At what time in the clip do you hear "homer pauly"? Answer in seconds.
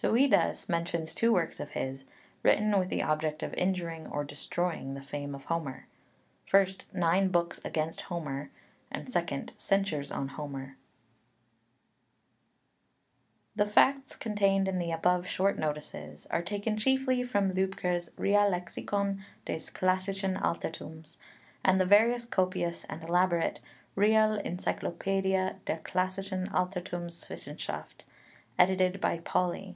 10.28-10.76